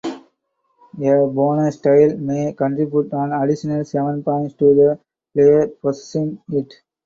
A 1.09 1.11
bonus 1.35 1.77
tile 1.79 2.17
may 2.17 2.53
contribute 2.53 3.13
an 3.13 3.33
additional 3.33 3.85
seven 3.85 4.23
points 4.23 4.55
to 4.55 4.73
the 4.73 4.99
player 5.35 5.67
possessing 5.79 6.41
it. 6.49 6.73